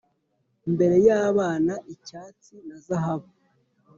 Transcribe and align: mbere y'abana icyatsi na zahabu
mbere 0.73 0.95
y'abana 1.07 1.73
icyatsi 1.93 2.53
na 2.67 2.77
zahabu 2.85 3.29